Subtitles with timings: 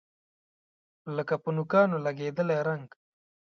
[1.15, 2.87] لکه په نوکانو لګیدلی رنګ